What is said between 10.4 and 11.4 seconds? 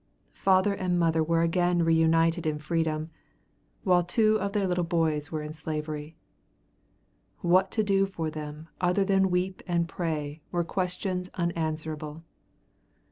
were questions